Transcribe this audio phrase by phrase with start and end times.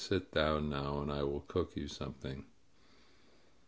[0.01, 2.47] ^^Sit down now, and I will cook you something."